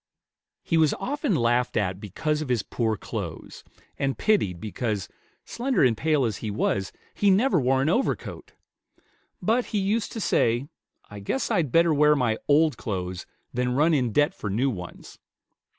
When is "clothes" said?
2.97-3.63, 12.77-13.27